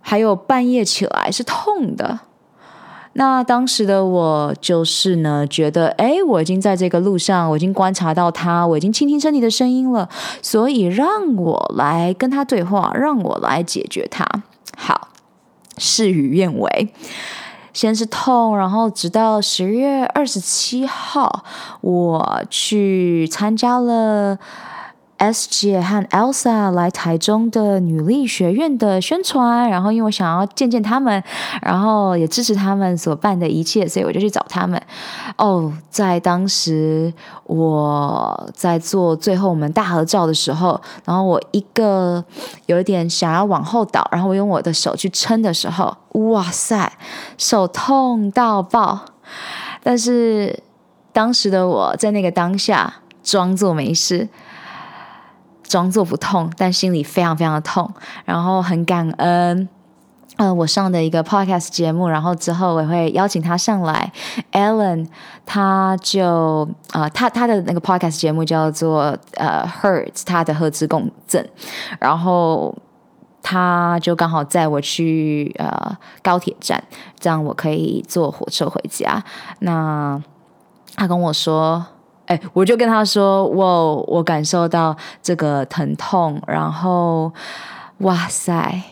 [0.00, 2.18] 还有半夜起来是痛的。
[3.12, 10.08] 那当时的我就是呢，觉得，哎，我已经在这个路上，我已经观察到他，我已经倾听身体的声音了，
[10.40, 14.26] 所以让我来跟他对话，让我来解决他。
[14.76, 15.08] 好，
[15.78, 16.92] 事与愿违，
[17.72, 21.44] 先是痛，然后直到十月二十七号，
[21.80, 24.38] 我去参加了。
[25.22, 31.22] S 姐和 Elsa 来台中的女力学院的宣传，然后因为我想要见见他们，
[31.62, 34.82] 然后也支持他们所办的一切，所以我就去找他们。
[35.38, 37.14] 哦，在当时
[37.44, 42.24] 我在做最后我们大合照的时候，然后我一个
[42.66, 46.92] 有一点想要往后倒，然后我用我的手去撑的时候，哇塞，
[47.38, 48.98] 手痛到爆！
[49.84, 50.58] 但是
[51.12, 52.92] 当时的我在那个当下
[53.22, 54.28] 装作没事。
[55.72, 57.90] 装作不痛，但心里非常非常的痛，
[58.26, 59.66] 然后很感恩。
[60.36, 64.12] 呃，我上的一个 podcast 节目，然后之后我会邀请他上来。
[64.52, 65.08] Ellen，
[65.46, 71.48] 他就呃，他他的那个 podcast 节目叫做呃 Hertz，他的赫兹共振，
[71.98, 72.74] 然后
[73.42, 76.84] 他就刚好载我去呃高铁站，
[77.18, 79.24] 这样我可以坐火车回家。
[79.60, 80.22] 那
[80.96, 81.86] 他跟我说。
[82.52, 87.32] 我就跟他说，我我感受到这个疼痛，然后，
[87.98, 88.82] 哇塞，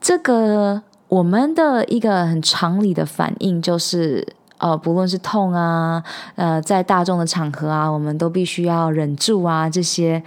[0.00, 4.26] 这个我们的一个很常理的反应就是，
[4.58, 6.02] 呃，不论是痛啊，
[6.34, 10.22] 呃，在大众的场合啊，我们都必须要忍住啊，这些。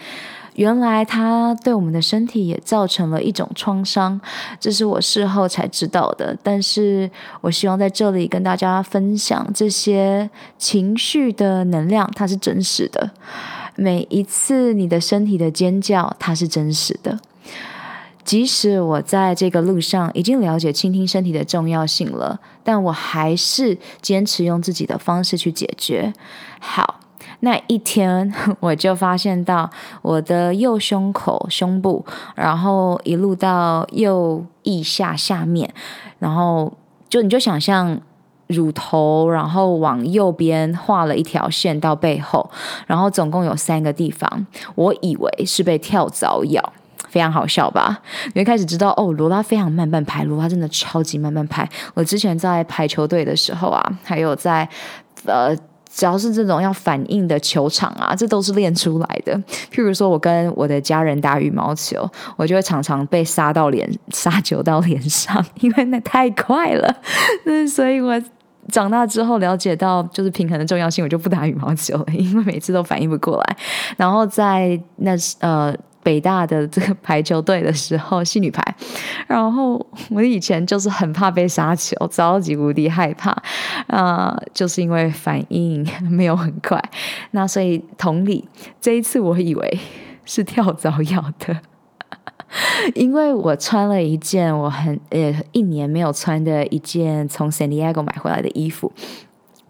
[0.60, 4.20] 原来它对我们的身体也造成了一种创伤，
[4.60, 6.38] 这是我事后才知道的。
[6.44, 13.10] 但是我希望在这里跟大家分享这些情绪的能量，它是真实的。
[13.78, 17.18] 每一次你的身体的尖叫，它是真实的。
[18.26, 26.14] 即使我在这个路上已经了解倾听身体的重要性了，但我还是坚持用自己的方式去解决。
[26.60, 26.99] 好。
[27.42, 29.70] 那一天， 我就发现到
[30.02, 35.74] 我的右胸口、胸部，然后一路到右腋下下面，
[36.20, 36.74] 然后
[37.08, 37.98] 就你就想象
[38.48, 42.50] 乳头，然后往右边画了一条线到背后，
[42.86, 46.74] 然后总共有三个地方，我以为是被跳蚤咬，
[47.08, 48.02] 非常好笑吧？
[48.34, 51.70] 你会开始知道哦，罗拉非常慢慢拍，罗拉真的超级慢慢拍。
[51.94, 54.68] 我之前在排球队的时候啊，还有在
[55.24, 55.56] 呃。
[55.92, 59.36] 只要是这种要反应的球场啊，这都是练出来的。
[59.72, 66.96] 譬如说，我跟我的家人打羽毛球，我就会常常被杀到脸，杀球到脸上，因为那太快了。
[67.46, 68.22] 那所以我
[68.70, 73.58] 长大之后了解到，就是平衡的重要性，我就不打羽毛球了，因为每次都反应不过来。
[73.98, 75.76] 然后在那呃。
[76.02, 78.64] 北大的这个排球队的时候，系女排，
[79.28, 83.32] 然后我以前就是很怕被杀球，超级无敌害怕
[83.88, 86.82] 啊、呃，就是因为反应没有很快。
[87.32, 88.48] 那所以同理，
[88.80, 89.80] 这一次我以为
[90.26, 91.60] 是跳蚤咬的，
[92.96, 98.92] 因为我穿了一件我很呃一年没有穿的一件从 San Diego 买回来的衣服。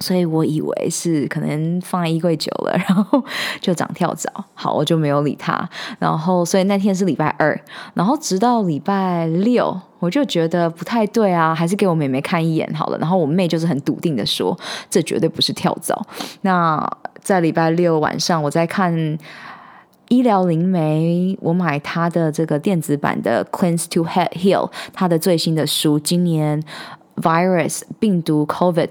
[0.02, 3.22] 所以我以为是可能放在衣柜久了，然后
[3.60, 4.32] 就长跳蚤。
[4.54, 5.70] 好，我就没有理他。
[6.00, 7.60] 然后，所以那天是礼拜二，
[7.94, 12.98] 然后直到礼拜六，我就觉得不太对啊，还是给我妹妹看一眼好了。
[12.98, 14.58] 然后我妹就是很笃定的说，
[14.90, 16.02] 这绝对不是跳蚤。
[16.42, 16.90] 那
[17.22, 19.18] 在礼拜六晚上，我在看
[20.08, 26.64] 医疗灵媒，我买他的这个电子版的《Cleanse to Heal》他的最新的书，今年
[27.18, 28.90] Virus 病毒 COVID。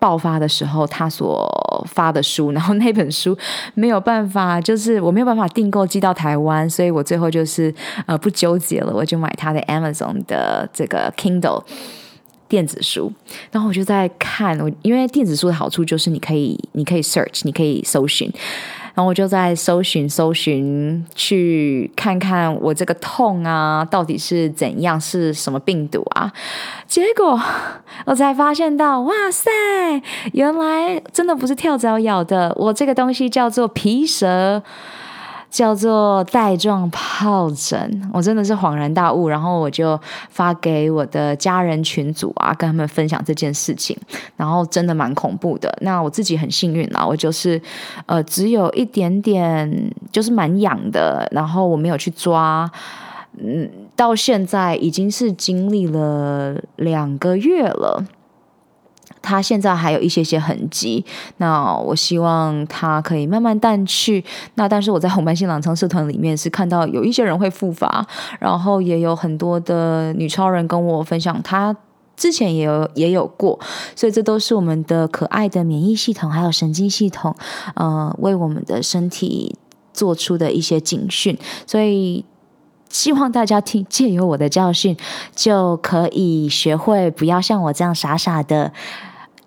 [0.00, 3.36] 爆发的时候，他所发的书，然后那本书
[3.74, 7.72] 没有办法，就是我没有办法订购寄到台湾，所以我最后就是
[8.06, 11.62] 呃不纠结了，我就买他的 Amazon 的这个 Kindle
[12.48, 13.12] 电子书，
[13.52, 18.32] 然后我就在看，我因为电子书的好处就是你可以你可以 search，你可以搜寻。
[18.94, 26.32] 然后我就在搜寻搜寻，去看看我这个痛啊，到底是怎样，是什么病毒啊？
[26.86, 27.40] 结果
[28.06, 29.50] 我才发现到，哇塞，
[30.32, 34.62] 原来真的不是跳蚤咬的，我这个东西叫做皮蛇。
[35.50, 39.98] 叫做带状疱疹，我真的是恍然大悟，然后我就
[40.28, 43.96] 发给我的家人群组啊，跟他们分享这件事情，
[44.36, 45.76] 然后真的蛮恐怖的。
[45.80, 47.60] 那我自己很幸运啦，我就是
[48.06, 52.70] 呃只有一点点，就是蛮痒的，然后我没有去抓，
[53.36, 58.04] 嗯，到现在已经是经历了两个月了。
[59.22, 61.04] 它现在还有一些些痕迹，
[61.36, 64.24] 那我希望它可以慢慢淡去。
[64.54, 68.06] 那但是我在红斑性狼疮社团里面是看到有一些人会复发，
[68.38, 71.76] 然后也有很多的女超人跟我分享，她
[72.16, 73.58] 之前也有也有过，
[73.94, 77.34] 所以这都是我们的可爱的免疫系统还有神经系统，
[77.74, 79.56] 呃，为我们的身体
[79.92, 81.38] 做出的一些警讯。
[81.66, 82.24] 所以
[82.88, 84.96] 希望大家听，借由我的教训，
[85.34, 88.72] 就可以学会不要像我这样傻傻的。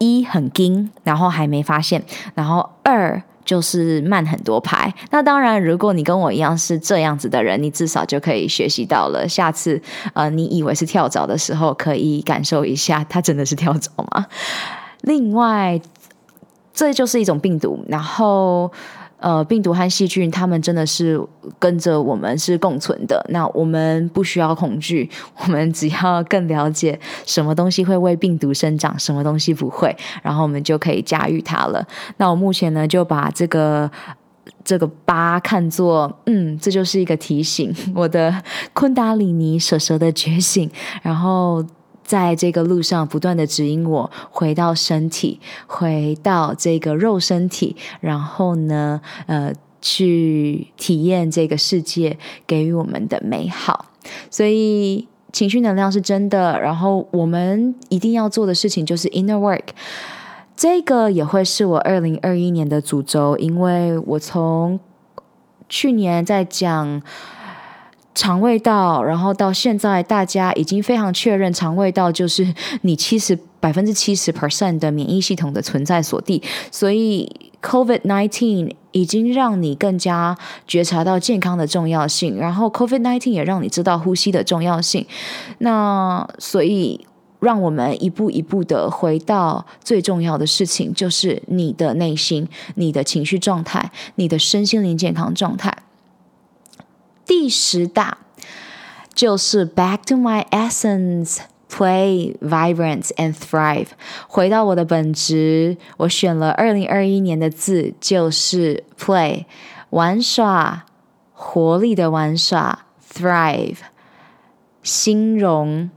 [0.04, 2.04] 一很惊，然后还没发现，
[2.36, 4.94] 然后二就是慢很多拍。
[5.12, 9.28] 那当然，如果你跟我一样是这样子的人，你至少就可以学习到了。
[9.28, 9.82] 下次
[10.14, 14.26] 呃，你以为是跳蚤的时候，可以感受一下，它真的是跳蚤吗？
[15.02, 15.80] 另外，
[16.74, 18.72] 这就是一种病毒，然后。
[19.24, 21.18] 呃，病毒和细菌，它们真的是
[21.58, 23.26] 跟着我们是共存的。
[23.30, 31.88] 那我们不需要恐惧，我们只要更了解什么东西会为病毒生长，什么东西不会，然后我们就可以驾驭它了。
[32.18, 33.90] 那我目前呢，就把这个
[34.66, 38.44] 这个疤看作，嗯，这就是一个提醒，我的
[38.74, 40.70] 昆达里尼蛇蛇的觉醒，
[41.02, 41.66] 然后。
[42.14, 49.52] 在这个路上不断的指引我回到身体，回到这个肉身体，然后呢，呃，
[49.82, 53.88] 去体验这个世界给予我们的美好。
[54.30, 59.70] 所以情绪能量是真的，然后我们一定要做的事情就是 inner work。
[60.56, 64.80] 这个也会是我二零二一年的主轴，因为我从
[65.68, 67.02] 去年在讲。
[68.16, 76.42] 肠胃道，然后到现在，大家已经非常确认，肠胃道就是你七十 百分之七十 percent 的免疫系统的存在所地。
[76.70, 80.38] 所以，COVID-19 已经让你更加
[80.68, 85.06] 觉察到健康的重要性，然后 COVID-19 也让你知道呼吸的重要性。
[85.60, 87.08] 那所以，
[87.40, 95.76] 让我们一步一步的回到最重要的事情，就是你的内心、你的情绪状态、你的身心灵健康状态。
[97.26, 98.18] 第十大
[99.14, 103.88] 就是 Back to my essence, play, vibrant and thrive。
[104.28, 109.46] 回到我的本质，我选了二零二一年的字就是 play，
[109.92, 110.86] 玩耍，
[111.34, 113.78] 活力的玩耍，thrive，
[114.82, 115.90] 兴荣。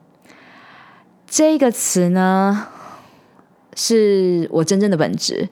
[1.28, 2.68] 这个词呢，
[3.74, 5.48] 是我真正的本质。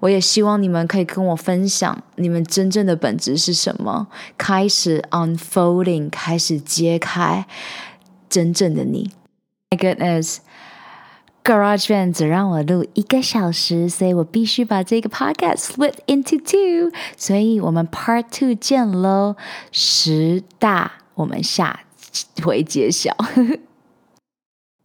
[0.00, 7.46] 我也希望你们可以跟我分享你们真正的本质是什么，开始 unfolding，开始揭开
[8.28, 9.12] 真正的你。
[9.70, 19.36] My goodness，GarageBand 只让我录一个小时，所以我必须把这个 podcast split into two，所以我们 Part Two 见喽，
[19.72, 21.80] 十大我们下
[22.42, 23.14] 回揭晓。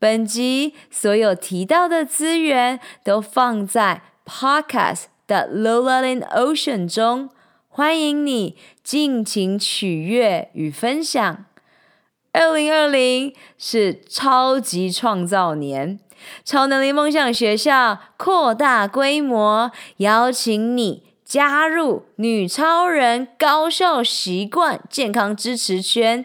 [0.00, 7.30] 本集所有提到的资源都放在 Podcast 的 Lola in Ocean 中，
[7.66, 11.44] 欢迎你尽情取悦与分享。
[12.32, 15.98] 二零二零是超级创造年，
[16.44, 26.24] 超能力梦想学校扩大规模，邀请你加入女超人高效习惯健康支持圈，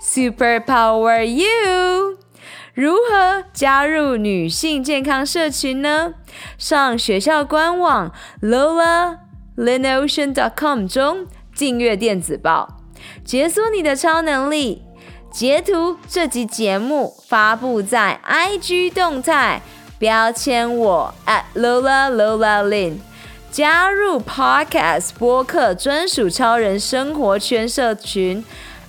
[0.00, 2.18] Superpower you.
[2.74, 6.14] 如何加入女性健康社群呢？
[6.56, 11.26] 上学校官网 lola-linocean.com 中
[11.56, 12.76] 订阅电子报，
[13.24, 14.84] 解锁你的超能力。
[15.30, 19.60] 截图这集节目发布在 IG 动态，
[19.98, 22.98] 标签我 at lola lola lin，
[23.50, 28.44] 加入 Podcast 播客专属超人生活圈社群。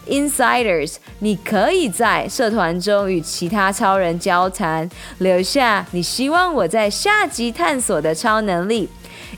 [0.09, 4.89] Insiders，你可以在社团中与其他超人交谈，
[5.19, 8.89] 留下你希望我在下集探索的超能力。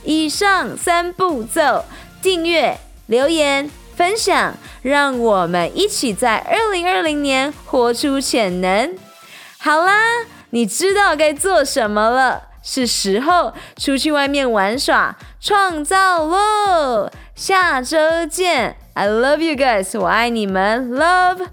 [0.04, 1.86] 以上三步骤：
[2.22, 8.96] 订阅、留言、分享，让我们一起在二零二零年活出潜能。
[9.60, 17.12] 好啦，你知道该做什么了，是时候出去外面玩耍、创造喽！
[17.36, 18.81] 下周见。
[18.95, 21.47] I love you guys，我爱你们，Love。